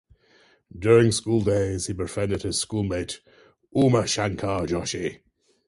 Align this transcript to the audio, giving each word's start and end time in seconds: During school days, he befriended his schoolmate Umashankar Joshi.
During 0.75 1.11
school 1.11 1.41
days, 1.41 1.85
he 1.85 1.93
befriended 1.93 2.41
his 2.41 2.57
schoolmate 2.57 3.19
Umashankar 3.75 4.65
Joshi. 4.65 5.19